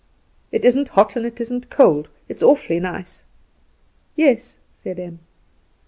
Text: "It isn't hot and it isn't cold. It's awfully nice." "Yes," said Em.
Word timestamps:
"It 0.51 0.65
isn't 0.65 0.87
hot 0.87 1.15
and 1.15 1.27
it 1.27 1.39
isn't 1.39 1.69
cold. 1.69 2.09
It's 2.27 2.41
awfully 2.41 2.79
nice." 2.79 3.23
"Yes," 4.15 4.55
said 4.75 4.97
Em. 4.99 5.19